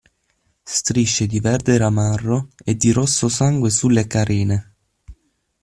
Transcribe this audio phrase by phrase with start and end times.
[0.65, 4.73] Strisce di verde ramarro e di rosso sangue sulle carene.